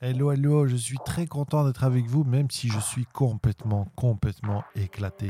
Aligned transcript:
Hello, 0.00 0.30
hello, 0.30 0.68
je 0.68 0.76
suis 0.76 0.96
très 1.04 1.26
content 1.26 1.64
d'être 1.64 1.82
avec 1.82 2.06
vous, 2.06 2.22
même 2.22 2.48
si 2.52 2.68
je 2.68 2.78
suis 2.78 3.04
complètement, 3.06 3.88
complètement 3.96 4.62
éclaté. 4.76 5.28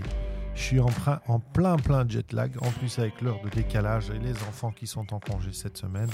Je 0.54 0.60
suis 0.60 0.78
en, 0.78 0.90
en 1.26 1.40
plein, 1.40 1.76
plein 1.76 2.06
jet 2.06 2.34
lag, 2.34 2.54
en 2.60 2.70
plus 2.72 2.98
avec 2.98 3.22
l'heure 3.22 3.40
de 3.40 3.48
décalage 3.48 4.10
et 4.10 4.18
les 4.18 4.34
enfants 4.42 4.70
qui 4.70 4.86
sont 4.86 5.14
en 5.14 5.20
congé 5.20 5.54
cette 5.54 5.78
semaine. 5.78 6.10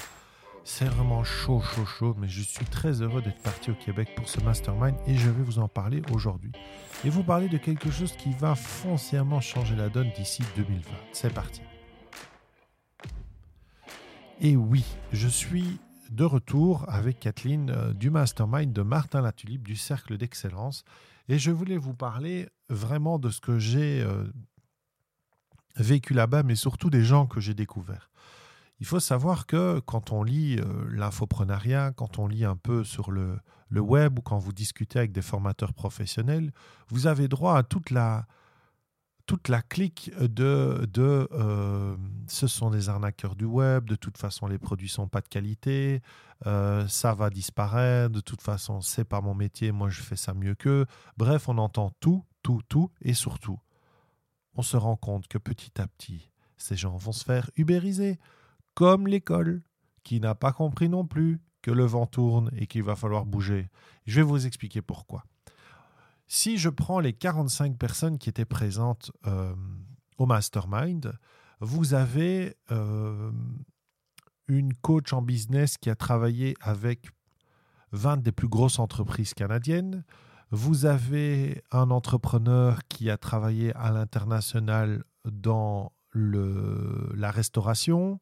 C'est 0.62 0.84
vraiment 0.84 1.24
chaud, 1.24 1.60
chaud, 1.62 1.84
chaud, 1.84 2.14
mais 2.16 2.28
je 2.28 2.42
suis 2.42 2.64
très 2.66 3.02
heureux 3.02 3.22
d'être 3.22 3.42
parti 3.42 3.72
au 3.72 3.74
Québec 3.74 4.10
pour 4.14 4.28
ce 4.28 4.40
mastermind 4.42 4.94
et 5.08 5.16
je 5.16 5.30
vais 5.30 5.42
vous 5.42 5.58
en 5.58 5.66
parler 5.66 6.02
aujourd'hui. 6.12 6.52
Et 7.04 7.10
vous 7.10 7.24
parler 7.24 7.48
de 7.48 7.58
quelque 7.58 7.90
chose 7.90 8.12
qui 8.12 8.30
va 8.34 8.54
foncièrement 8.54 9.40
changer 9.40 9.74
la 9.74 9.88
donne 9.88 10.12
d'ici 10.16 10.44
2020. 10.54 10.92
C'est 11.10 11.34
parti. 11.34 11.60
Et 14.40 14.54
oui, 14.56 14.84
je 15.12 15.26
suis 15.26 15.80
de 16.10 16.24
retour 16.24 16.84
avec 16.88 17.20
Kathleen 17.20 17.70
euh, 17.70 17.92
du 17.92 18.10
mastermind 18.10 18.72
de 18.72 18.82
Martin 18.82 19.22
Latulipe 19.22 19.66
du 19.66 19.76
Cercle 19.76 20.16
d'Excellence. 20.16 20.84
Et 21.28 21.38
je 21.38 21.50
voulais 21.50 21.78
vous 21.78 21.94
parler 21.94 22.48
vraiment 22.68 23.18
de 23.18 23.30
ce 23.30 23.40
que 23.40 23.58
j'ai 23.58 24.02
euh, 24.02 24.24
vécu 25.76 26.14
là-bas, 26.14 26.42
mais 26.42 26.54
surtout 26.54 26.90
des 26.90 27.04
gens 27.04 27.26
que 27.26 27.40
j'ai 27.40 27.54
découverts. 27.54 28.10
Il 28.80 28.86
faut 28.86 29.00
savoir 29.00 29.46
que 29.46 29.80
quand 29.80 30.12
on 30.12 30.22
lit 30.22 30.58
euh, 30.58 30.64
l'infoprenariat, 30.90 31.92
quand 31.92 32.18
on 32.18 32.26
lit 32.26 32.44
un 32.44 32.56
peu 32.56 32.84
sur 32.84 33.10
le, 33.10 33.38
le, 33.68 33.80
web 33.80 34.18
ou 34.18 34.22
quand 34.22 34.38
vous 34.38 34.52
discutez 34.52 34.98
avec 34.98 35.12
des 35.12 35.22
formateurs 35.22 35.72
professionnels, 35.72 36.52
vous 36.88 37.06
avez 37.06 37.28
droit 37.28 37.56
à 37.56 37.62
toute 37.62 37.90
la, 37.90 38.26
toute 39.26 39.48
la 39.48 39.62
clique 39.62 40.10
de, 40.20 40.86
de 40.92 41.28
euh, 41.32 41.96
ce 42.26 42.46
sont 42.46 42.70
des 42.70 42.88
arnaqueurs 42.88 43.36
du 43.36 43.46
web, 43.46 43.86
de 43.86 43.96
toute 43.96 44.18
façon 44.18 44.46
les 44.46 44.58
produits 44.58 44.88
sont 44.88 45.08
pas 45.08 45.20
de 45.20 45.28
qualité, 45.28 46.02
euh, 46.46 46.86
ça 46.88 47.14
va 47.14 47.30
disparaître, 47.30 48.12
de 48.12 48.20
toute 48.20 48.42
façon 48.42 48.80
c'est 48.80 49.04
pas 49.04 49.20
mon 49.20 49.34
métier, 49.34 49.72
moi 49.72 49.88
je 49.88 50.02
fais 50.02 50.16
ça 50.16 50.34
mieux 50.34 50.54
qu'eux. 50.54 50.86
Bref, 51.16 51.48
on 51.48 51.58
entend 51.58 51.90
tout, 52.00 52.24
tout, 52.42 52.60
tout 52.68 52.90
et 53.00 53.14
surtout, 53.14 53.58
on 54.54 54.62
se 54.62 54.76
rend 54.76 54.96
compte 54.96 55.26
que 55.26 55.38
petit 55.38 55.80
à 55.80 55.86
petit, 55.86 56.30
ces 56.56 56.76
gens 56.76 56.96
vont 56.96 57.12
se 57.12 57.24
faire 57.24 57.50
ubériser, 57.56 58.18
comme 58.74 59.06
l'école, 59.06 59.62
qui 60.02 60.20
n'a 60.20 60.34
pas 60.34 60.52
compris 60.52 60.88
non 60.88 61.06
plus 61.06 61.40
que 61.62 61.70
le 61.70 61.84
vent 61.84 62.06
tourne 62.06 62.50
et 62.56 62.66
qu'il 62.66 62.82
va 62.82 62.94
falloir 62.94 63.24
bouger. 63.24 63.70
Je 64.06 64.16
vais 64.16 64.22
vous 64.22 64.46
expliquer 64.46 64.82
pourquoi. 64.82 65.24
Si 66.36 66.58
je 66.58 66.68
prends 66.68 66.98
les 66.98 67.12
45 67.12 67.78
personnes 67.78 68.18
qui 68.18 68.28
étaient 68.28 68.44
présentes 68.44 69.12
euh, 69.28 69.54
au 70.18 70.26
mastermind, 70.26 71.16
vous 71.60 71.94
avez 71.94 72.56
euh, 72.72 73.30
une 74.48 74.74
coach 74.74 75.12
en 75.12 75.22
business 75.22 75.78
qui 75.78 75.90
a 75.90 75.94
travaillé 75.94 76.56
avec 76.60 77.06
20 77.92 78.16
des 78.16 78.32
plus 78.32 78.48
grosses 78.48 78.80
entreprises 78.80 79.32
canadiennes. 79.32 80.02
Vous 80.50 80.86
avez 80.86 81.62
un 81.70 81.92
entrepreneur 81.92 82.80
qui 82.88 83.10
a 83.10 83.16
travaillé 83.16 83.72
à 83.76 83.92
l'international 83.92 85.04
dans 85.24 85.92
la 86.14 87.30
restauration, 87.30 88.18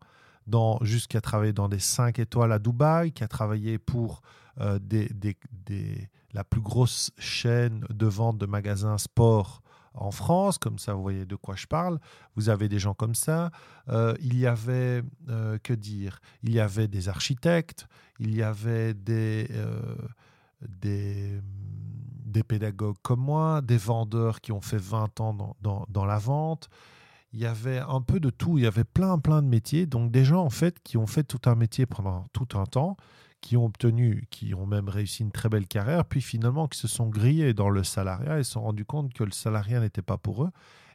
jusqu'à 0.82 1.22
travailler 1.22 1.54
dans 1.54 1.70
des 1.70 1.78
5 1.78 2.18
étoiles 2.18 2.52
à 2.52 2.58
Dubaï, 2.58 3.12
qui 3.12 3.24
a 3.24 3.28
travaillé 3.28 3.78
pour 3.78 4.20
euh, 4.60 4.78
des, 4.78 5.08
la 6.32 6.44
plus 6.44 6.60
grosse 6.60 7.10
chaîne 7.18 7.84
de 7.90 8.06
vente 8.06 8.38
de 8.38 8.46
magasins 8.46 8.98
sport 8.98 9.62
en 9.94 10.10
France, 10.10 10.56
comme 10.56 10.78
ça 10.78 10.94
vous 10.94 11.02
voyez 11.02 11.26
de 11.26 11.36
quoi 11.36 11.54
je 11.54 11.66
parle. 11.66 11.98
Vous 12.34 12.48
avez 12.48 12.68
des 12.68 12.78
gens 12.78 12.94
comme 12.94 13.14
ça. 13.14 13.50
Euh, 13.88 14.14
il 14.20 14.38
y 14.38 14.46
avait, 14.46 15.02
euh, 15.28 15.58
que 15.62 15.74
dire, 15.74 16.20
il 16.42 16.52
y 16.52 16.60
avait 16.60 16.88
des 16.88 17.08
architectes, 17.08 17.86
il 18.18 18.34
y 18.34 18.42
avait 18.42 18.94
des, 18.94 19.50
des, 20.66 21.40
des, 22.24 22.42
pédagogues 22.42 22.96
comme 23.02 23.20
moi, 23.20 23.60
des 23.60 23.76
vendeurs 23.76 24.40
qui 24.40 24.52
ont 24.52 24.62
fait 24.62 24.80
20 24.80 25.20
ans 25.20 25.56
dans, 25.60 25.86
dans 25.88 26.04
la 26.06 26.18
vente 26.18 26.70
il 27.32 27.40
y 27.40 27.46
avait 27.46 27.78
un 27.78 28.00
peu 28.00 28.20
de 28.20 28.30
tout, 28.30 28.58
il 28.58 28.64
y 28.64 28.66
avait 28.66 28.84
plein 28.84 29.18
plein 29.18 29.42
de 29.42 29.48
métiers, 29.48 29.86
donc 29.86 30.10
des 30.10 30.24
gens 30.24 30.44
en 30.44 30.50
fait 30.50 30.80
qui 30.82 30.96
ont 30.96 31.06
fait 31.06 31.24
tout 31.24 31.40
un 31.46 31.54
métier 31.54 31.86
pendant 31.86 32.26
tout 32.32 32.58
un 32.58 32.66
temps, 32.66 32.96
qui 33.42 33.58
ont 33.58 33.66
obtenu, 33.66 34.26
qui 34.30 34.54
ont 34.54 34.64
même 34.64 34.88
réussi 34.88 35.22
une 35.22 35.32
très 35.32 35.50
belle 35.50 35.66
carrière, 35.66 36.06
puis 36.06 36.22
finalement 36.22 36.68
qui 36.68 36.78
se 36.78 36.88
sont 36.88 37.08
grillés 37.08 37.52
dans 37.52 37.68
le 37.68 37.84
salariat 37.84 38.38
et 38.38 38.44
se 38.44 38.52
sont 38.52 38.62
rendus 38.62 38.86
compte 38.86 39.12
que 39.12 39.24
le 39.24 39.32
salariat 39.32 39.80
n'était 39.80 40.00
pas 40.00 40.16
pour 40.16 40.44
eux 40.44 40.50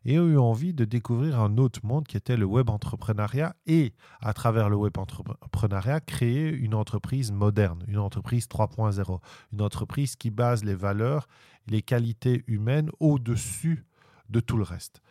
et 0.06 0.18
ont 0.19 0.28
eu 0.28 0.38
envie 0.38 0.74
de 0.74 0.86
découvrir 0.86 1.40
un 1.40 1.57
autre 1.57 1.81
monde 1.84 2.07
qui 2.07 2.16
était 2.18 2.38
le 2.38 2.46
web 2.46 2.69
entrepreneuriat 2.69 3.56
et 3.66 3.94
à 4.22 4.34
travers 4.34 4.69
le 4.69 4.78
web 4.78 4.97
entrepreneuriat 4.97 6.00
créer 6.00 6.50
une 6.50 6.74
entreprise 6.74 7.31
moderne, 7.31 7.84
une 7.88 8.00
entreprise 8.00 8.47
3.0, 8.47 9.19
une 9.52 9.62
entreprise 9.62 10.16
qui 10.16 10.31
base 10.31 10.63
les 10.63 10.75
valeurs, 10.75 11.28
les 11.68 11.81
qualités 11.81 12.44
humaines 12.47 12.90
au-dessus 13.00 13.86
de 14.30 14.40
tout 14.40 14.57
le 14.57 14.63
reste. 14.63 15.02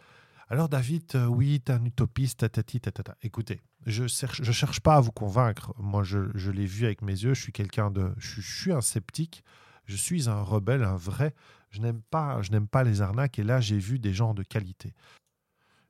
Alors 0.48 0.68
David, 0.68 1.02
euh, 1.16 1.26
oui, 1.26 1.60
tu 1.64 1.72
es 1.72 1.74
un 1.74 1.84
utopiste, 1.84 2.38
tatati, 2.38 2.80
tatata. 2.80 3.16
Écoutez, 3.22 3.60
je 3.84 4.04
ne 4.04 4.52
cherche 4.52 4.80
pas 4.80 4.94
à 4.94 5.00
vous 5.00 5.10
convaincre. 5.10 5.74
Moi, 5.76 6.04
je, 6.04 6.50
l'ai 6.50 6.66
vu 6.66 6.84
avec 6.84 7.02
mes 7.02 7.12
yeux. 7.12 7.34
Je 7.34 7.42
suis 7.42 7.52
quelqu'un 7.52 7.90
de, 7.90 8.14
je, 8.16 8.40
suis 8.40 8.72
un 8.72 8.80
sceptique. 8.80 9.42
Je 9.86 9.96
suis 9.96 10.28
un 10.28 10.40
rebelle, 10.40 10.84
un 10.84 10.96
vrai. 10.96 11.34
Je 11.70 11.80
n'aime 11.80 12.00
pas, 12.10 12.40
pas 12.70 12.84
les 12.84 13.00
arnaques. 13.00 13.40
Et 13.40 13.42
là, 13.42 13.60
j'ai 13.60 13.78
vu 13.78 13.98
des 13.98 14.14
gens 14.14 14.34
de 14.34 14.44
qualité. 14.44 14.94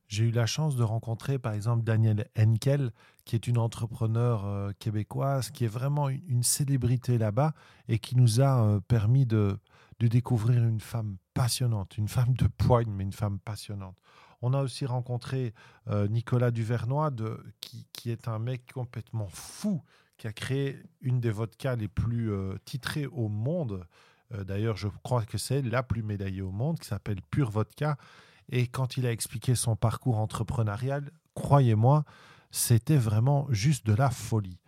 J'ai 0.07 0.23
eu 0.23 0.31
la 0.31 0.47
chance 0.47 0.75
de 0.75 0.83
rencontrer, 0.83 1.37
par 1.37 1.53
exemple, 1.53 1.83
Daniel 1.83 2.27
Henkel, 2.35 2.91
qui 3.25 3.35
est 3.35 3.45
une 3.45 3.59
entrepreneur 3.59 4.45
euh, 4.45 4.71
québécoise, 4.79 5.51
qui 5.51 5.65
est 5.65 5.69
vraiment 5.69 6.09
une, 6.09 6.43
célébrité 6.43 7.19
là-bas 7.19 7.53
et 7.89 7.99
qui 7.99 8.15
nous 8.15 8.41
a 8.41 8.63
euh, 8.63 8.79
permis 8.79 9.27
de 9.27 9.59
découvrir 9.99 10.63
une 10.63 10.79
femme 10.79 11.17
passionnante, 11.35 11.97
une 11.97 12.07
femme 12.07 12.33
de 12.33 12.47
poigne, 12.47 12.89
mais 12.89 13.03
une 13.03 13.13
femme 13.13 13.37
passionnante. 13.39 13.97
On 14.41 14.53
a 14.53 14.61
aussi 14.61 14.85
rencontré 14.85 15.53
euh, 15.89 16.07
Nicolas 16.07 16.51
Duvernois, 16.51 17.11
qui, 17.59 18.11
est 18.11 18.27
un 18.27 18.39
mec 18.39 18.71
complètement 18.71 19.27
fou, 19.29 19.81
qui 20.17 20.27
a 20.27 20.33
créé 20.33 20.81
une 21.01 21.19
des 21.19 21.31
vodkas 21.31 21.75
les 21.75 21.87
plus 21.87 22.31
euh, 22.31 22.55
titrées 22.65 23.07
au 23.07 23.29
monde. 23.29 23.85
Euh, 24.33 24.43
d'ailleurs, 24.43 24.77
je 24.77 24.87
crois 25.03 25.25
que 25.25 25.37
c'est 25.37 25.61
la 25.61 25.83
plus 25.83 26.03
médaillée 26.03 26.41
au 26.41 26.51
monde, 26.51 26.79
qui 26.79 26.87
s'appelle 26.87 27.21
Pure 27.31 27.49
Vodka. 27.49 27.97
Et 28.49 28.67
quand 28.67 28.97
il 28.97 29.05
a 29.05 29.11
expliqué 29.11 29.55
son 29.55 29.75
parcours 29.75 30.17
entrepreneurial, 30.19 31.11
croyez-moi, 31.33 32.05
c'était 32.51 32.97
vraiment 32.97 33.47
juste 33.49 33.85
de 33.85 33.93
la 33.93 34.09
folie. 34.09 34.59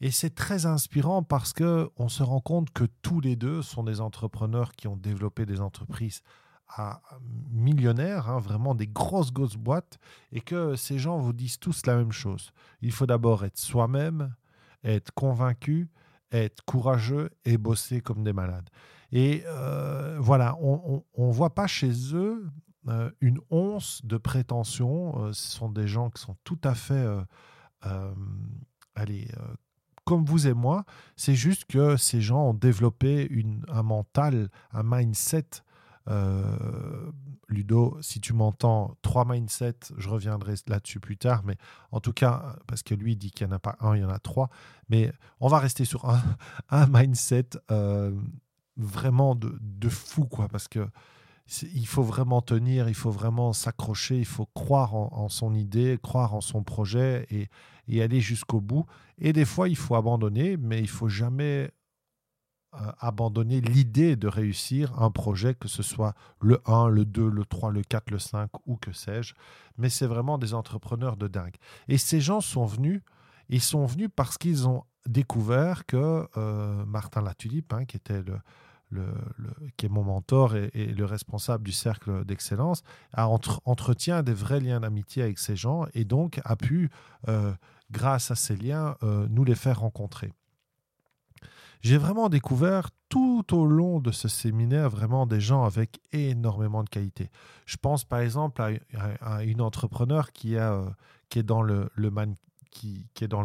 Et 0.00 0.10
c'est 0.10 0.34
très 0.34 0.66
inspirant 0.66 1.22
parce 1.22 1.52
que 1.52 1.90
on 1.96 2.08
se 2.08 2.22
rend 2.22 2.40
compte 2.40 2.70
que 2.70 2.84
tous 3.02 3.20
les 3.20 3.36
deux 3.36 3.62
sont 3.62 3.82
des 3.82 4.00
entrepreneurs 4.00 4.72
qui 4.72 4.86
ont 4.86 4.96
développé 4.96 5.44
des 5.44 5.60
entreprises 5.60 6.22
millionnaires, 7.50 8.28
hein, 8.28 8.38
vraiment 8.38 8.74
des 8.74 8.86
grosses, 8.86 9.32
grosses 9.32 9.56
boîtes, 9.56 9.98
et 10.32 10.40
que 10.40 10.76
ces 10.76 10.98
gens 10.98 11.18
vous 11.18 11.32
disent 11.32 11.58
tous 11.58 11.86
la 11.86 11.96
même 11.96 12.12
chose. 12.12 12.52
Il 12.82 12.92
faut 12.92 13.06
d'abord 13.06 13.44
être 13.44 13.58
soi-même, 13.58 14.34
être 14.84 15.12
convaincu, 15.12 15.88
être 16.32 16.62
courageux 16.64 17.30
et 17.44 17.58
bosser 17.58 18.00
comme 18.00 18.22
des 18.22 18.32
malades. 18.32 18.68
Et 19.12 19.42
euh, 19.46 20.18
voilà, 20.20 20.56
on 20.60 21.02
ne 21.16 21.32
voit 21.32 21.54
pas 21.54 21.66
chez 21.66 21.92
eux 22.14 22.46
euh, 22.88 23.10
une 23.20 23.40
once 23.50 24.04
de 24.04 24.16
prétention. 24.16 25.24
Euh, 25.24 25.32
ce 25.32 25.56
sont 25.56 25.70
des 25.70 25.88
gens 25.88 26.10
qui 26.10 26.20
sont 26.20 26.36
tout 26.44 26.58
à 26.64 26.74
fait, 26.74 27.06
allez, 28.94 29.28
comme 30.04 30.24
vous 30.24 30.46
et 30.46 30.54
moi. 30.54 30.84
C'est 31.16 31.34
juste 31.34 31.64
que 31.64 31.96
ces 31.96 32.20
gens 32.20 32.50
ont 32.50 32.54
développé 32.54 33.26
une, 33.30 33.64
un 33.68 33.82
mental, 33.82 34.50
un 34.72 34.82
mindset 34.84 35.62
Ludo, 37.48 37.96
si 38.02 38.20
tu 38.20 38.34
m'entends, 38.34 38.96
trois 39.00 39.24
mindsets, 39.24 39.92
je 39.96 40.08
reviendrai 40.08 40.54
là-dessus 40.66 41.00
plus 41.00 41.16
tard, 41.16 41.42
mais 41.44 41.56
en 41.92 42.00
tout 42.00 42.12
cas, 42.12 42.56
parce 42.66 42.82
que 42.82 42.94
lui 42.94 43.16
dit 43.16 43.30
qu'il 43.30 43.46
n'y 43.46 43.52
en 43.52 43.56
a 43.56 43.58
pas 43.58 43.76
un, 43.80 43.96
il 43.96 44.02
y 44.02 44.04
en 44.04 44.10
a 44.10 44.18
trois, 44.18 44.50
mais 44.90 45.12
on 45.40 45.48
va 45.48 45.58
rester 45.58 45.86
sur 45.86 46.08
un, 46.08 46.86
mindset 46.92 47.48
euh, 47.70 48.12
vraiment 48.76 49.34
de, 49.34 49.88
fou, 49.88 50.26
quoi, 50.26 50.48
parce 50.48 50.68
que 50.68 50.86
il 51.62 51.86
faut 51.86 52.02
vraiment 52.02 52.42
tenir, 52.42 52.90
il 52.90 52.94
faut 52.94 53.10
vraiment 53.10 53.54
s'accrocher, 53.54 54.18
il 54.18 54.26
faut 54.26 54.44
croire 54.52 54.94
en, 54.94 55.30
son 55.30 55.54
idée, 55.54 55.98
croire 56.02 56.34
en 56.34 56.42
son 56.42 56.62
projet 56.62 57.26
et, 57.30 57.48
et 57.88 58.02
aller 58.02 58.20
jusqu'au 58.20 58.60
bout. 58.60 58.84
Et 59.16 59.32
des 59.32 59.46
fois, 59.46 59.70
il 59.70 59.76
faut 59.76 59.94
abandonner, 59.94 60.58
mais 60.58 60.80
il 60.80 60.90
faut 60.90 61.08
jamais 61.08 61.44
euh, 61.44 61.68
abandonner 62.72 63.60
l'idée 63.60 64.16
de 64.16 64.28
réussir 64.28 65.00
un 65.00 65.10
projet, 65.10 65.54
que 65.54 65.68
ce 65.68 65.82
soit 65.82 66.14
le 66.40 66.60
1, 66.66 66.88
le 66.88 67.04
2, 67.04 67.28
le 67.28 67.44
3, 67.44 67.70
le 67.70 67.82
4, 67.82 68.10
le 68.10 68.18
5 68.18 68.50
ou 68.66 68.76
que 68.76 68.92
sais-je. 68.92 69.34
Mais 69.78 69.88
c'est 69.88 70.06
vraiment 70.06 70.38
des 70.38 70.54
entrepreneurs 70.54 71.16
de 71.16 71.28
dingue. 71.28 71.56
Et 71.88 71.98
ces 71.98 72.20
gens 72.20 72.40
sont 72.40 72.66
venus, 72.66 73.00
ils 73.48 73.62
sont 73.62 73.86
venus 73.86 74.08
parce 74.14 74.36
qu'ils 74.36 74.68
ont 74.68 74.84
découvert 75.06 75.86
que 75.86 76.28
euh, 76.36 76.84
Martin 76.84 77.22
Latulipe, 77.22 77.72
hein, 77.72 77.86
qui 77.86 77.96
était 77.96 78.22
le, 78.22 78.38
le, 78.90 79.06
qui 79.76 79.86
est 79.86 79.88
mon 79.88 80.04
mentor 80.04 80.54
et, 80.54 80.70
le 80.74 81.04
responsable 81.06 81.64
du 81.64 81.72
cercle 81.72 82.24
d'excellence, 82.26 82.82
a 83.14 83.28
entretient 83.28 84.22
des 84.22 84.34
vrais 84.34 84.60
liens 84.60 84.80
d'amitié 84.80 85.22
avec 85.22 85.38
ces 85.38 85.56
gens 85.56 85.86
et 85.94 86.04
donc 86.04 86.40
a 86.44 86.56
pu, 86.56 86.90
euh, 87.28 87.54
grâce 87.90 88.30
à 88.30 88.34
ces 88.34 88.56
liens, 88.56 88.96
nous 89.02 89.44
les 89.44 89.54
faire 89.54 89.80
rencontrer. 89.80 90.32
J'ai 91.80 91.96
vraiment 91.96 92.28
découvert 92.28 92.90
tout 93.08 93.54
au 93.54 93.66
long 93.66 94.00
de 94.00 94.10
ce 94.10 94.28
séminaire 94.28 94.90
vraiment 94.90 95.26
des 95.26 95.40
gens 95.40 95.64
avec 95.64 96.00
énormément 96.12 96.82
de 96.82 96.88
qualité. 96.88 97.30
Je 97.66 97.76
pense 97.76 98.04
par 98.04 98.20
exemple 98.20 98.62
à, 99.20 99.44
une 99.44 99.60
entrepreneur 99.60 100.32
qui, 100.32 100.54
est 100.54 101.42
dans 101.42 101.62
le 101.62 101.88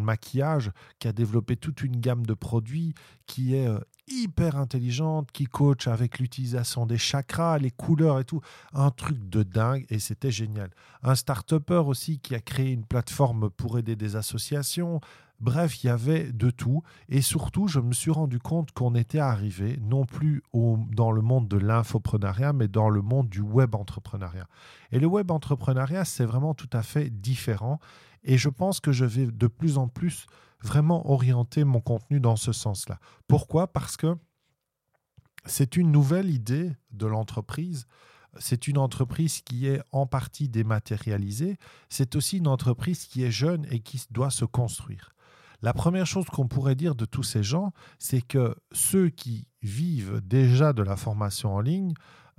maquillage, 0.01 0.71
qui 0.99 1.07
a 1.07 1.13
développé 1.13 1.55
toute 1.55 1.81
une 1.83 1.99
gamme 1.99 2.25
de 2.25 2.33
produits, 2.33 2.93
qui 3.27 3.55
est 3.55 3.67
euh, 3.67 3.79
hyper 4.07 4.57
intelligente, 4.57 5.31
qui 5.31 5.45
coach 5.45 5.87
avec 5.87 6.19
l'utilisation 6.19 6.85
des 6.85 6.97
chakras, 6.97 7.57
les 7.59 7.71
couleurs 7.71 8.19
et 8.19 8.25
tout. 8.25 8.41
Un 8.73 8.89
truc 8.89 9.29
de 9.29 9.43
dingue 9.43 9.85
et 9.89 9.99
c'était 9.99 10.31
génial. 10.31 10.71
Un 11.03 11.15
start-upper 11.15 11.83
aussi 11.85 12.19
qui 12.19 12.35
a 12.35 12.39
créé 12.39 12.71
une 12.71 12.85
plateforme 12.85 13.49
pour 13.49 13.77
aider 13.77 13.95
des 13.95 14.15
associations. 14.15 14.99
Bref, 15.43 15.83
il 15.83 15.87
y 15.87 15.89
avait 15.89 16.31
de 16.31 16.49
tout. 16.49 16.83
Et 17.09 17.21
surtout, 17.21 17.67
je 17.67 17.81
me 17.81 17.91
suis 17.91 18.11
rendu 18.11 18.39
compte 18.39 18.71
qu'on 18.71 18.95
était 18.95 19.19
arrivé 19.19 19.77
non 19.81 20.05
plus 20.05 20.41
dans 20.53 21.11
le 21.11 21.21
monde 21.21 21.49
de 21.49 21.57
l'infoprenariat, 21.57 22.53
mais 22.53 22.69
dans 22.69 22.89
le 22.89 23.01
monde 23.01 23.27
du 23.27 23.41
web 23.41 23.75
entrepreneuriat. 23.75 24.47
Et 24.93 24.99
le 24.99 25.07
web 25.07 25.31
entrepreneuriat, 25.31 26.05
c'est 26.05 26.23
vraiment 26.23 26.53
tout 26.53 26.69
à 26.71 26.81
fait 26.81 27.09
différent. 27.09 27.79
Et 28.23 28.37
je 28.37 28.47
pense 28.47 28.79
que 28.79 28.93
je 28.93 29.03
vais 29.03 29.27
de 29.27 29.47
plus 29.47 29.77
en 29.77 29.89
plus 29.89 30.27
vraiment 30.61 31.11
orienter 31.11 31.65
mon 31.65 31.81
contenu 31.81 32.21
dans 32.21 32.37
ce 32.37 32.53
sens-là. 32.53 32.97
Pourquoi? 33.27 33.67
Parce 33.67 33.97
que 33.97 34.15
c'est 35.45 35.75
une 35.75 35.91
nouvelle 35.91 36.29
idée 36.29 36.71
de 36.91 37.05
l'entreprise. 37.05 37.85
C'est 38.39 38.69
une 38.69 38.77
entreprise 38.77 39.41
qui 39.41 39.67
est 39.67 39.81
en 39.91 40.07
partie 40.07 40.47
dématérialisée. 40.47 41.57
C'est 41.89 42.15
aussi 42.15 42.37
une 42.37 42.47
entreprise 42.47 43.07
qui 43.07 43.23
est 43.23 43.31
jeune 43.31 43.67
et 43.71 43.81
qui 43.81 44.01
doit 44.09 44.31
se 44.31 44.45
construire. 44.45 45.12
La 45.63 45.73
première 45.73 46.05
chose 46.05 46.25
qu'on 46.25 46.47
pourrait 46.47 46.75
dire 46.75 46.93
de 46.93 47.05
tous 47.05 47.23
ces 47.23 47.41
gens, 47.41 47.71
c'est 47.97 48.21
que 48.21 48.55
ceux 48.71 49.09
qui 49.09 49.47
vivent 49.63 50.21
déjà 50.23 50.73
de 50.73 50.83
la 50.83 50.95
formation 50.95 51.55
en 51.55 51.61
ligne 51.61 51.93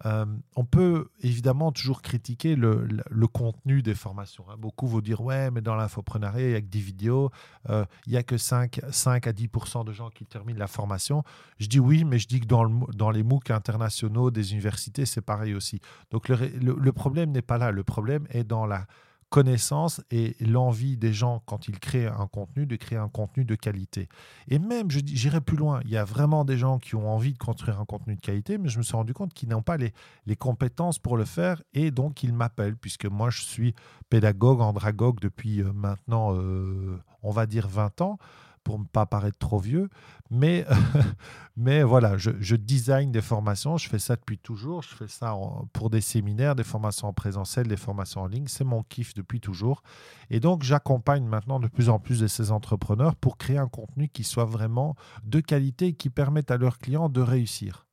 euh, 0.05 0.27
on 0.57 0.65
peut 0.65 1.09
évidemment 1.21 1.71
toujours 1.71 2.03
critiquer 2.03 2.57
le, 2.57 2.87
contenu 3.33 3.83
des 3.83 3.95
formations. 3.95 4.45
Hein. 4.51 4.57
Beaucoup 4.59 4.87
vont 4.87 5.01
dire 5.01 5.21
Ouais, 5.21 5.51
mais 5.51 5.61
dans 5.61 5.77
l'infoprenariat, 5.77 6.47
il 6.47 6.51
n'y 6.51 6.57
a 6.57 6.61
que 6.61 6.67
des 6.67 6.81
vidéos, 6.81 7.31
euh, 7.71 7.85
il 8.07 8.13
n'y 8.13 8.19
a 8.19 8.23
que 8.23 8.37
5, 8.37 8.81
5 8.91 9.27
à 9.27 9.33
10% 9.33 9.85
de 9.85 9.93
gens 9.93 10.11
qui 10.11 10.27
terminent 10.27 10.59
la 10.59 10.67
formation. 10.67 11.23
Je 11.59 11.69
dis 11.69 11.81
oui, 11.81 12.05
mais 12.05 12.19
je 12.19 12.27
dis 12.27 12.41
que 12.41 12.47
dans, 12.47 12.69
dans 12.69 13.11
les 13.11 13.23
MOOC 13.23 13.51
internationaux 13.51 14.31
des 14.31 14.53
universités, 14.53 15.07
c'est 15.07 15.23
pareil 15.23 15.55
aussi. 15.55 15.81
Donc 16.11 16.29
le 16.29 16.93
problème 16.93 17.31
n'est 17.31 17.43
pas 17.43 17.59
là. 17.59 17.71
Le 17.71 17.85
problème 17.85 18.27
est 18.31 18.45
dans 18.45 18.67
la 18.67 18.87
connaissance 19.31 20.03
et 20.11 20.37
l'envie 20.41 20.97
des 20.97 21.13
gens, 21.13 21.43
quand 21.47 21.69
ils 21.69 21.79
créent 21.79 22.07
un 22.07 22.27
contenu, 22.27 22.67
de 22.67 22.77
créer 22.77 22.99
un 22.99 23.09
contenu 23.09 23.45
de 23.45 23.55
qualité. 23.55 24.09
Et 24.49 24.59
même, 24.59 24.91
j'irai 24.91 25.41
plus 25.41 25.57
loin, 25.57 25.81
il 25.85 25.91
y 25.91 25.97
a 25.97 26.05
vraiment 26.05 26.45
des 26.45 26.57
gens 26.57 26.79
qui 26.79 26.95
ont 26.95 27.09
envie 27.09 27.33
de 27.33 27.39
construire 27.39 27.81
un 27.81 27.85
contenu 27.85 28.17
de 28.17 28.21
qualité, 28.21 28.59
mais 28.59 28.69
je 28.69 28.79
me 28.79 28.83
suis 28.83 28.97
rendu 28.97 29.15
compte 29.15 29.35
qu'ils 29.35 29.49
n'ont 29.49 29.63
pas 29.63 29.77
les, 29.77 29.93
les 30.27 30.37
compétences 30.37 30.99
pour 30.99 31.17
le 31.17 31.25
faire 31.25 31.63
et 31.73 31.91
donc 31.91 32.23
ils 32.23 32.33
m'appellent, 32.33 32.77
puisque 32.77 33.07
moi 33.07 33.31
je 33.31 33.43
suis 33.43 33.75
pédagogue, 34.09 34.61
andragogue 34.61 35.21
depuis 35.21 35.63
euh, 35.63 35.73
maintenant, 35.73 36.35
euh, 36.35 37.01
on 37.23 37.31
va 37.31 37.47
dire 37.47 37.69
20 37.69 38.01
ans 38.01 38.19
pour 38.65 38.79
ne 38.79 38.85
pas 38.85 39.07
paraître 39.07 39.39
trop 39.39 39.59
vieux. 39.59 39.89
Mais, 40.31 40.67
mais 41.57 41.83
voilà, 41.83 42.17
je, 42.17 42.31
je, 42.41 42.57
design 42.57 43.13
des 43.13 43.21
formations, 43.21 43.77
je 43.77 43.89
fais 43.89 43.99
ça 43.99 44.17
depuis 44.17 44.39
toujours, 44.39 44.83
je 44.83 44.95
fais 44.95 45.09
ça 45.09 45.37
pour 45.73 45.91
des 45.91 46.01
séminaires, 46.01 46.57
des 46.57 46.65
formations 46.65 47.09
en 47.09 47.13
présentiel, 47.13 47.69
des 47.69 47.77
formations 47.77 48.23
en 48.23 48.27
ligne, 48.27 48.47
c'est 48.49 48.65
mon 48.65 48.83
kiff 48.83 49.15
depuis 49.15 49.41
toujours. 49.41 49.83
Et 50.31 50.41
donc 50.41 50.63
j'accompagne 50.63 51.25
maintenant 51.25 51.61
de 51.61 51.69
plus 51.69 51.91
en 51.91 51.99
plus 51.99 52.21
de 52.21 52.27
ces 52.27 52.51
entrepreneurs 52.51 53.15
pour 53.15 53.37
créer 53.37 53.59
un 53.59 53.69
contenu 53.69 54.09
qui 54.09 54.25
soit 54.25 54.47
vraiment 54.47 54.97
de 55.23 55.41
qualité 55.41 55.89
et 55.89 55.93
qui 55.93 56.11
permette 56.11 56.51
à 56.51 56.57
leurs 56.57 56.79
clients 56.79 57.09
de 57.09 57.21
réussir. 57.21 57.87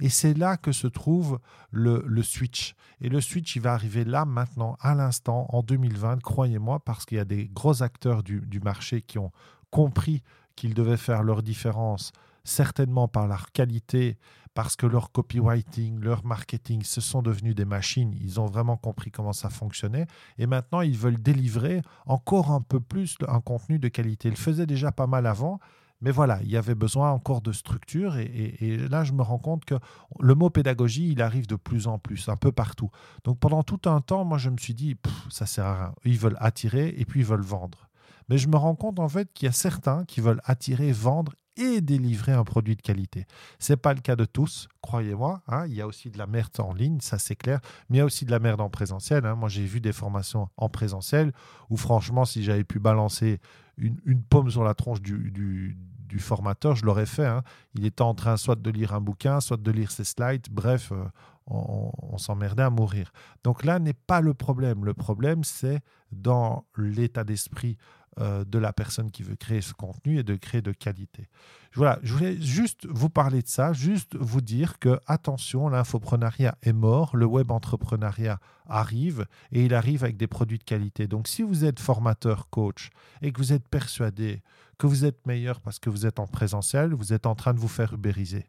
Et 0.00 0.08
c'est 0.08 0.34
là 0.34 0.56
que 0.56 0.72
se 0.72 0.86
trouve 0.86 1.40
le, 1.70 2.04
le, 2.06 2.22
switch. 2.22 2.74
Et 3.00 3.08
le 3.08 3.20
switch, 3.20 3.56
il 3.56 3.62
va 3.62 3.72
arriver 3.72 4.04
là, 4.04 4.24
maintenant, 4.26 4.76
à 4.80 4.94
l'instant, 4.94 5.46
en 5.48 5.62
2020, 5.62 6.20
croyez-moi, 6.20 6.80
parce 6.80 7.06
qu'il 7.06 7.16
y 7.16 7.20
a 7.20 7.24
des 7.24 7.48
gros 7.48 7.82
acteurs 7.82 8.22
du, 8.22 8.40
du 8.40 8.60
marché 8.60 9.00
qui 9.00 9.18
ont 9.18 9.32
compris 9.70 10.22
qu'ils 10.54 10.74
devaient 10.74 10.96
faire 10.96 11.22
leur 11.22 11.42
différence, 11.42 12.12
certainement 12.44 13.08
par 13.08 13.26
leur 13.26 13.52
qualité, 13.52 14.18
parce 14.56 14.74
que 14.74 14.86
leur 14.86 15.12
copywriting, 15.12 16.00
leur 16.00 16.24
marketing, 16.24 16.82
ce 16.82 17.02
sont 17.02 17.20
devenus 17.20 17.54
des 17.54 17.66
machines. 17.66 18.16
Ils 18.22 18.40
ont 18.40 18.46
vraiment 18.46 18.78
compris 18.78 19.10
comment 19.10 19.34
ça 19.34 19.50
fonctionnait. 19.50 20.06
Et 20.38 20.46
maintenant, 20.46 20.80
ils 20.80 20.96
veulent 20.96 21.20
délivrer 21.20 21.82
encore 22.06 22.50
un 22.50 22.62
peu 22.62 22.80
plus 22.80 23.18
un 23.28 23.42
contenu 23.42 23.78
de 23.78 23.88
qualité. 23.88 24.28
Ils 24.28 24.30
le 24.30 24.36
faisaient 24.38 24.66
déjà 24.66 24.92
pas 24.92 25.06
mal 25.06 25.26
avant. 25.26 25.60
Mais 26.00 26.10
voilà, 26.10 26.40
il 26.42 26.48
y 26.50 26.56
avait 26.56 26.74
besoin 26.74 27.10
encore 27.10 27.40
de 27.40 27.52
structure 27.52 28.16
et, 28.16 28.76
là, 28.90 29.04
je 29.04 29.12
me 29.12 29.22
rends 29.22 29.38
compte 29.38 29.64
que 29.64 29.76
le 30.20 30.34
mot 30.34 30.50
pédagogie, 30.50 31.10
il 31.10 31.22
arrive 31.22 31.46
de 31.46 31.56
plus 31.56 31.86
en 31.86 31.98
plus, 31.98 32.28
un 32.28 32.36
peu 32.36 32.52
partout. 32.52 32.90
Donc 33.24 33.38
pendant 33.38 33.62
tout 33.62 33.80
un 33.88 34.00
temps, 34.00 34.24
moi, 34.24 34.36
je 34.36 34.50
me 34.50 34.58
suis 34.58 34.74
dit, 34.74 34.96
ça 35.30 35.46
sert 35.46 35.64
à 35.64 35.74
rien. 35.74 35.94
Ils 36.04 36.18
veulent 36.18 36.36
attirer 36.38 36.94
et 36.98 37.04
puis 37.06 37.20
ils 37.20 37.26
veulent 37.26 37.40
vendre. 37.40 37.85
Mais 38.28 38.38
je 38.38 38.48
me 38.48 38.56
rends 38.56 38.74
compte 38.74 38.98
en 38.98 39.08
fait 39.08 39.32
qu'il 39.32 39.46
y 39.46 39.48
a 39.48 39.52
certains 39.52 40.04
qui 40.04 40.20
veulent 40.20 40.42
attirer, 40.44 40.92
vendre 40.92 41.32
et 41.56 41.80
délivrer 41.80 42.32
un 42.32 42.44
produit 42.44 42.76
de 42.76 42.82
qualité. 42.82 43.26
Ce 43.58 43.72
n'est 43.72 43.76
pas 43.76 43.94
le 43.94 44.00
cas 44.00 44.16
de 44.16 44.24
tous, 44.24 44.68
croyez-moi. 44.82 45.42
Hein. 45.48 45.66
il 45.66 45.74
y 45.74 45.80
a 45.80 45.86
aussi 45.86 46.10
de 46.10 46.18
la 46.18 46.26
merde 46.26 46.52
en 46.58 46.74
ligne, 46.74 47.00
ça 47.00 47.18
c'est 47.18 47.36
clair, 47.36 47.60
mais 47.88 47.96
il 47.96 47.98
y 47.98 48.02
a 48.02 48.04
aussi 48.04 48.24
de 48.24 48.30
la 48.30 48.38
merde 48.38 48.60
en 48.60 48.68
présentiel. 48.68 49.24
Hein. 49.24 49.34
Moi 49.34 49.48
j'ai 49.48 49.64
vu 49.64 49.80
des 49.80 49.92
formations 49.92 50.48
en 50.56 50.68
présentiel 50.68 51.32
où 51.70 51.76
franchement 51.76 52.24
si 52.24 52.42
j'avais 52.42 52.64
pu 52.64 52.78
balancer 52.78 53.40
une, 53.78 54.22
pomme 54.22 54.50
sur 54.50 54.64
la 54.64 54.74
tronche 54.74 55.00
du, 55.00 55.76
formateur, 56.18 56.74
je 56.76 56.84
l'aurais 56.86 57.06
fait. 57.06 57.26
Hein. 57.26 57.42
Il 57.74 57.84
était 57.84 58.02
en 58.02 58.14
train 58.14 58.38
soit 58.38 58.56
de 58.56 58.70
lire 58.70 58.94
un 58.94 59.02
bouquin, 59.02 59.40
soit 59.40 59.58
de 59.58 59.70
lire 59.70 59.90
ses 59.90 60.04
slides, 60.04 60.46
bref, 60.50 60.90
euh, 60.92 61.04
on, 61.46 61.90
on 61.98 62.16
s'emmerdait 62.16 62.62
à 62.62 62.70
mourir. 62.70 63.12
Donc 63.44 63.64
là 63.64 63.78
n'est 63.78 63.92
pas 63.92 64.22
le 64.22 64.32
problème. 64.32 64.84
Le 64.84 64.94
problème 64.94 65.44
c'est 65.44 65.80
dans 66.12 66.64
l'état 66.76 67.24
d'esprit 67.24 67.76
de 68.18 68.58
la 68.58 68.72
personne 68.72 69.10
qui 69.10 69.22
veut 69.22 69.36
créer 69.36 69.60
ce 69.60 69.74
contenu 69.74 70.18
et 70.18 70.22
de 70.22 70.36
créer 70.36 70.62
de 70.62 70.72
qualité. 70.72 71.28
Voilà, 71.74 71.98
je 72.02 72.14
voulais 72.14 72.40
juste 72.40 72.86
vous 72.86 73.10
parler 73.10 73.42
de 73.42 73.48
ça, 73.48 73.74
juste 73.74 74.16
vous 74.16 74.40
dire 74.40 74.78
que 74.78 74.98
attention, 75.06 75.68
l'infoprenariat 75.68 76.56
est 76.62 76.72
mort, 76.72 77.14
le 77.14 77.26
web 77.26 77.50
entrepreneuriat 77.50 78.40
arrive 78.66 79.26
et 79.52 79.66
il 79.66 79.74
arrive 79.74 80.02
avec 80.02 80.16
des 80.16 80.26
produits 80.26 80.56
de 80.56 80.64
qualité. 80.64 81.06
Donc 81.06 81.28
si 81.28 81.42
vous 81.42 81.66
êtes 81.66 81.78
formateur, 81.78 82.48
coach 82.48 82.88
et 83.20 83.30
que 83.30 83.38
vous 83.38 83.52
êtes 83.52 83.68
persuadé 83.68 84.42
que 84.78 84.86
vous 84.86 85.04
êtes 85.04 85.26
meilleur 85.26 85.60
parce 85.60 85.78
que 85.78 85.90
vous 85.90 86.06
êtes 86.06 86.18
en 86.18 86.26
présentiel, 86.26 86.94
vous 86.94 87.12
êtes 87.12 87.26
en 87.26 87.34
train 87.34 87.54
de 87.54 87.60
vous 87.60 87.68
faire 87.68 87.92
ubériser. 87.92 88.46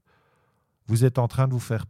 Vous 0.87 1.05
êtes 1.05 1.19
en 1.19 1.27
train 1.27 1.47
de 1.47 1.53
vous 1.53 1.59
faire 1.59 1.85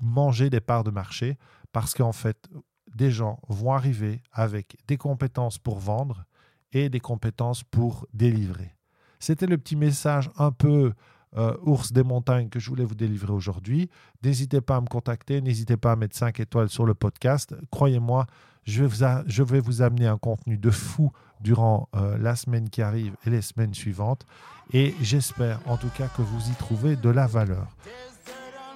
manger 0.00 0.50
des 0.50 0.60
parts 0.60 0.84
de 0.84 0.90
marché 0.90 1.38
parce 1.72 1.94
qu'en 1.94 2.12
fait, 2.12 2.48
des 2.94 3.10
gens 3.10 3.40
vont 3.48 3.72
arriver 3.72 4.22
avec 4.32 4.76
des 4.86 4.96
compétences 4.96 5.58
pour 5.58 5.78
vendre 5.78 6.24
et 6.72 6.88
des 6.88 7.00
compétences 7.00 7.62
pour 7.62 8.06
délivrer. 8.12 8.74
C'était 9.18 9.46
le 9.46 9.58
petit 9.58 9.76
message 9.76 10.30
un 10.36 10.50
peu 10.50 10.92
euh, 11.36 11.56
ours 11.62 11.92
des 11.92 12.02
montagnes 12.02 12.48
que 12.48 12.58
je 12.58 12.68
voulais 12.68 12.84
vous 12.84 12.94
délivrer 12.94 13.32
aujourd'hui. 13.32 13.88
N'hésitez 14.22 14.60
pas 14.60 14.76
à 14.76 14.80
me 14.80 14.86
contacter, 14.86 15.40
n'hésitez 15.40 15.76
pas 15.76 15.92
à 15.92 15.96
mettre 15.96 16.16
5 16.16 16.40
étoiles 16.40 16.68
sur 16.68 16.84
le 16.84 16.94
podcast. 16.94 17.54
Croyez-moi, 17.70 18.26
je 18.64 18.84
vais, 18.84 19.60
vous 19.60 19.82
amener 19.82 20.06
un 20.06 20.18
contenu 20.18 20.58
de 20.58 20.70
fou 20.70 21.10
durant 21.40 21.88
euh, 21.96 22.18
la 22.18 22.36
semaine 22.36 22.68
qui 22.68 22.82
arrive 22.82 23.16
et 23.26 23.30
les 23.30 23.42
semaines 23.42 23.74
suivantes. 23.74 24.26
Et 24.72 24.94
j'espère 25.00 25.60
en 25.66 25.76
tout 25.76 25.90
cas 25.96 26.08
que 26.08 26.22
vous 26.22 26.50
y 26.50 26.54
trouvez 26.54 26.96
de 26.96 27.08
la 27.08 27.26
valeur. 27.26 27.68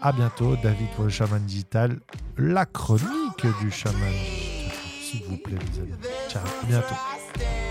À 0.00 0.12
bientôt, 0.12 0.56
David 0.62 0.88
pour 0.94 1.04
le 1.04 1.10
chaman 1.10 1.42
digital, 1.44 2.00
la 2.36 2.66
chronique 2.66 3.46
du 3.60 3.70
chaman. 3.70 4.12
S'il 5.00 5.24
vous 5.24 5.36
plaît, 5.36 5.58
les 5.72 5.80
amis. 5.80 5.92
Ciao, 6.28 6.42
à 6.62 6.66
bientôt. 6.66 7.65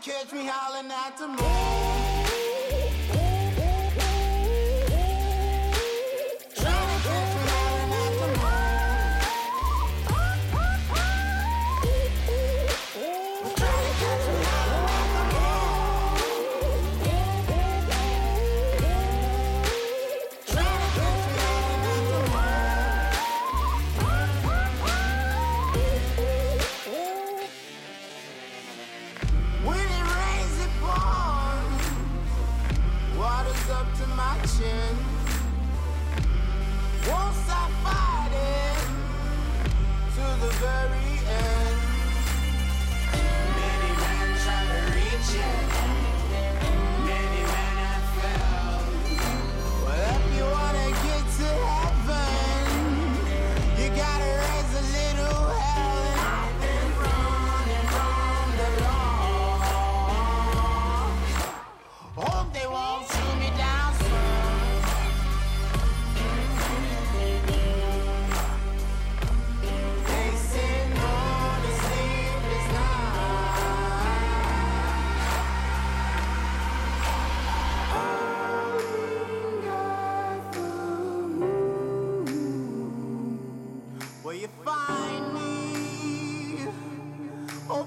Catch 0.00 0.32
me 0.32 0.44
howling 0.44 0.90
at 0.90 1.16
the 1.16 1.26
moon. 1.26 2.05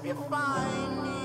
hope 0.00 0.06
you 0.06 0.14
find 0.30 1.02
me. 1.02 1.19